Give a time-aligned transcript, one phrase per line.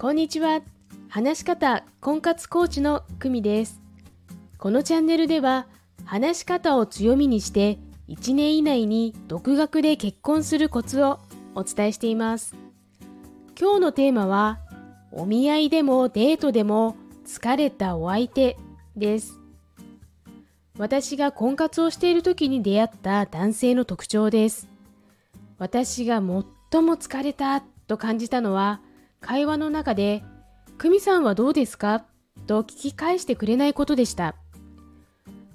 [0.00, 0.60] こんにちは。
[1.08, 3.82] 話し方婚活コーチの久美です。
[4.56, 5.66] このチャンネルでは、
[6.04, 11.18] 話し方を強みにして、1年以内に独学で結婚するコツを
[11.56, 12.54] お伝えしています。
[13.60, 14.60] 今日のテーマは、
[15.10, 16.94] お見合いでもデートでも
[17.26, 18.56] 疲れたお相手
[18.94, 19.40] です。
[20.78, 24.68] 私が婚活をしている時に出会った男性の特徴です。
[25.58, 26.44] 私が最も
[26.96, 28.80] 疲れたと感じたのは、
[29.20, 30.22] 会話の中で、
[30.78, 32.04] 久美さんはどうですか？
[32.46, 34.36] と聞き返してくれないことでした。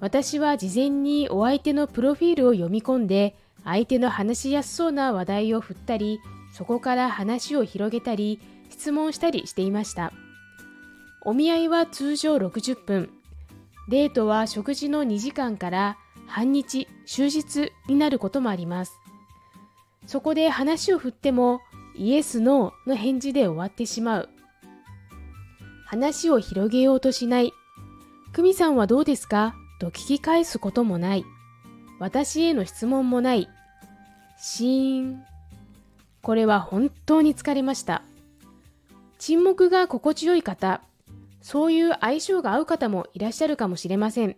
[0.00, 6.18] 私は事前にお相手のプロフィールを読み込んで、相手の話しやすそうな話題を振ったり、
[6.52, 10.12] そこから話を広げたり、質問したりしていました。
[11.24, 13.10] お見合いは通常60分、
[13.88, 18.98] デートは食事の2時間から半日、終日になることもあります。
[20.06, 21.60] そこで話を振っても
[21.94, 24.28] イエス・ノーの返事で終わってしまう。
[25.86, 27.52] 話を広げようとしない。
[28.32, 29.54] 久美さんはどうですか？
[29.78, 31.24] と聞き返すこともない。
[31.98, 33.48] 私への質問もない。
[34.38, 35.22] シーン。
[36.22, 38.02] これは本当に疲れました。
[39.18, 40.80] 沈黙が心地よい方、
[41.42, 44.36] そういう相性が合う方もいらっしゃるかもしれません。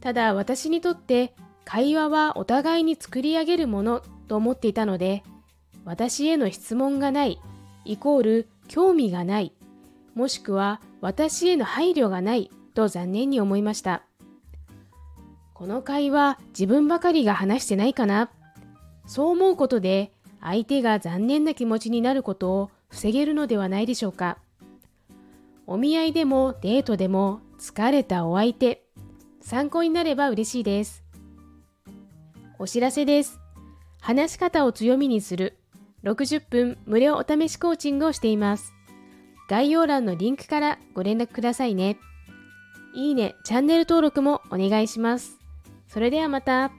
[0.00, 5.22] ただ私にとって会話はお互いに作り上げるものと思っていたので、
[5.86, 7.40] 私への質問がない、
[7.84, 9.52] イコール興味がない、
[10.16, 14.02] もしくは私への配慮がないと残念に思いました。
[15.54, 18.30] この会話自分ばかりが話してないかな
[19.06, 24.38] そう思うことで相手が残念な気持ちになることを防げるのではないでしょうか。
[25.68, 28.82] お見合いでもデートでも疲れたお相手、
[29.40, 31.04] 参考になれば嬉しいです。
[32.58, 33.38] お知らせです。
[34.00, 35.56] 話し方を強みにする
[36.06, 38.72] 60分無料お試しコーチングをしています。
[39.48, 41.98] 概要欄のリンクからご連絡くださいね。
[42.94, 45.38] いいね、チャンネル登録もお願いします。
[45.88, 46.70] それではまた。